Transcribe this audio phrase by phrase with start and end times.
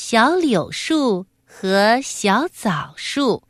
[0.00, 3.42] 小柳树和小枣树。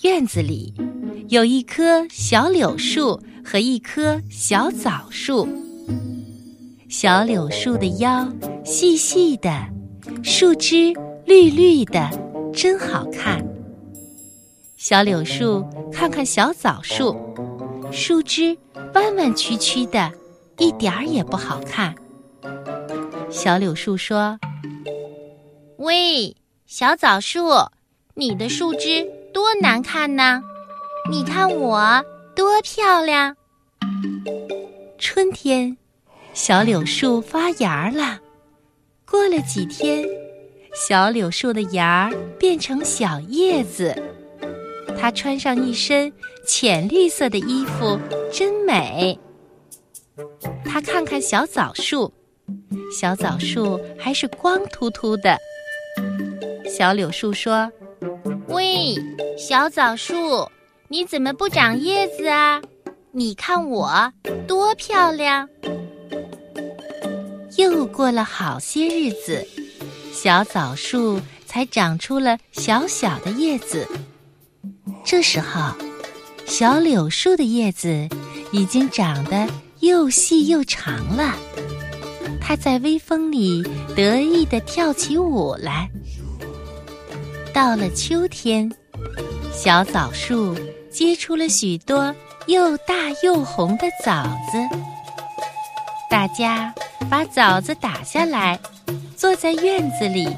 [0.00, 0.72] 院子里
[1.28, 5.46] 有一棵小柳树和一棵小枣树。
[6.88, 8.26] 小柳树的腰
[8.64, 9.50] 细细的，
[10.24, 10.94] 树枝
[11.26, 12.08] 绿绿的，
[12.54, 13.46] 真好看。
[14.78, 17.14] 小柳树看看小枣树，
[17.92, 18.56] 树枝
[18.94, 20.10] 弯弯曲曲的，
[20.58, 21.94] 一点儿也不好看。
[23.30, 24.38] 小柳树说
[25.78, 26.34] ：“喂，
[26.66, 27.50] 小枣树，
[28.14, 30.42] 你的树枝多难看呢！
[31.10, 33.36] 你看我多漂亮。”
[34.98, 35.76] 春天，
[36.32, 38.18] 小柳树发芽了。
[39.08, 40.04] 过了几天，
[40.74, 43.94] 小柳树的芽儿变成小叶子。
[44.98, 46.12] 它穿上一身
[46.46, 47.98] 浅绿色的衣服，
[48.32, 49.18] 真美。
[50.64, 52.12] 他看看小枣树，
[52.92, 55.36] 小枣树还是光秃秃的。
[56.68, 57.70] 小柳树说
[58.48, 58.94] ：“喂，
[59.38, 60.48] 小枣树，
[60.88, 62.60] 你怎么不长叶子啊？
[63.12, 64.12] 你看我
[64.46, 65.48] 多漂亮。”
[67.56, 69.46] 又过了好些日子，
[70.12, 73.88] 小枣树才长出了小小的叶子。
[75.04, 75.72] 这时候，
[76.44, 78.08] 小柳树的叶子
[78.52, 79.48] 已经长得
[79.80, 81.34] 又细又长了。
[82.40, 83.62] 它在微风里
[83.94, 85.90] 得意地跳起舞来。
[87.52, 88.70] 到了秋天，
[89.52, 90.56] 小枣树
[90.90, 92.14] 结出了许多
[92.46, 94.78] 又大又红的枣子。
[96.08, 96.72] 大家
[97.10, 98.58] 把枣子打下来，
[99.16, 100.28] 坐在院子里，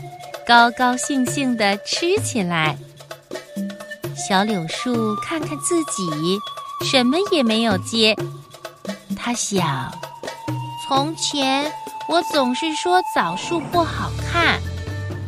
[0.46, 2.78] 高高兴兴地吃起来。
[4.16, 6.38] 小柳树看看自己，
[6.84, 8.16] 什么也没有结。
[9.18, 9.92] 他想：
[10.86, 11.70] 从前
[12.08, 14.60] 我总是说枣树不好看，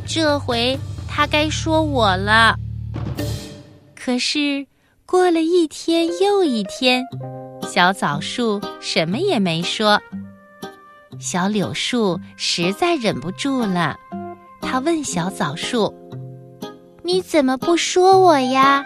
[0.06, 2.56] 这回他该说我了。
[3.94, 4.66] 可是
[5.04, 7.04] 过了一天又一天，
[7.68, 10.00] 小枣树什么也没说。
[11.18, 13.96] 小柳树实在忍不住了，
[14.62, 15.94] 他问小枣树。
[17.02, 18.84] 你怎么不说我呀？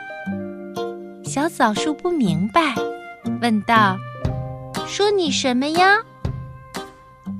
[1.24, 2.74] 小枣树不明白，
[3.40, 3.96] 问道
[4.94, 5.98] ：“说你什么呀？”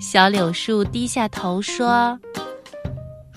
[0.00, 2.18] 小柳树低下头说：“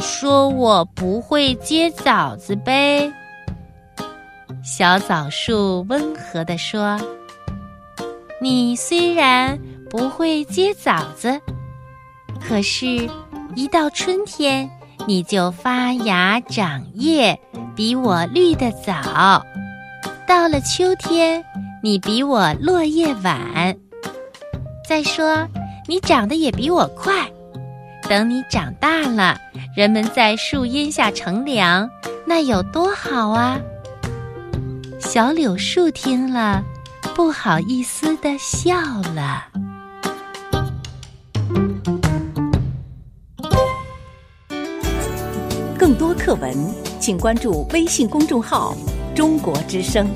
[0.02, 3.14] 说我不会结枣子呗。”
[4.66, 7.00] 小枣树温和地说
[8.42, 9.56] ：“你虽然
[9.88, 11.40] 不会结枣子，
[12.42, 13.08] 可是，
[13.56, 14.68] 一到春天。”
[15.06, 17.40] 你就发芽长叶，
[17.76, 19.42] 比我绿得早；
[20.28, 21.46] 到了秋天，
[21.82, 23.78] 你比我落叶晚。
[24.88, 25.46] 再说，
[25.86, 27.30] 你长得也比我快。
[28.08, 29.38] 等你长大了，
[29.76, 31.90] 人们在树荫下乘凉，
[32.26, 33.60] 那有多好啊！
[34.98, 36.64] 小柳树听了，
[37.14, 38.78] 不好意思地笑
[39.14, 39.44] 了。
[45.78, 46.56] 更多课文，
[46.98, 48.74] 请关注微信公众号
[49.14, 50.08] “中国之声”。